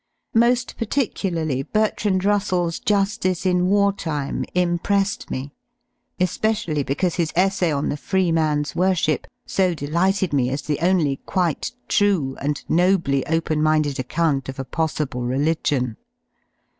[0.35, 5.51] Mo^ particularly Bertrand Russell's "J^^^^^^ ^"^^^' Time" impressed me,
[6.19, 11.17] especially because his essay on the "Free Man's Worship" so delighted me as the only
[11.27, 15.97] quite true and nobly open minded account of a possible religion.